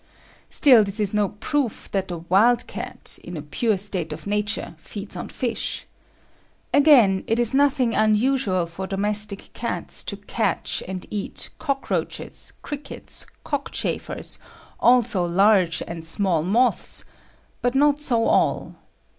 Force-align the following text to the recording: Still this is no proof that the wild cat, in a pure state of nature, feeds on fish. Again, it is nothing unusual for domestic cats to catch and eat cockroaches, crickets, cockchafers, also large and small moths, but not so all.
Still 0.49 0.83
this 0.83 0.99
is 0.99 1.13
no 1.13 1.29
proof 1.29 1.91
that 1.91 2.07
the 2.07 2.17
wild 2.17 2.65
cat, 2.65 3.19
in 3.23 3.37
a 3.37 3.41
pure 3.43 3.77
state 3.77 4.11
of 4.11 4.25
nature, 4.25 4.73
feeds 4.79 5.15
on 5.15 5.29
fish. 5.29 5.85
Again, 6.73 7.23
it 7.27 7.37
is 7.39 7.53
nothing 7.53 7.93
unusual 7.93 8.65
for 8.65 8.87
domestic 8.87 9.53
cats 9.53 10.03
to 10.05 10.17
catch 10.17 10.81
and 10.87 11.05
eat 11.11 11.51
cockroaches, 11.59 12.51
crickets, 12.63 13.27
cockchafers, 13.43 14.39
also 14.79 15.23
large 15.23 15.83
and 15.87 16.03
small 16.03 16.41
moths, 16.41 17.05
but 17.61 17.75
not 17.75 18.01
so 18.01 18.23
all. 18.25 18.73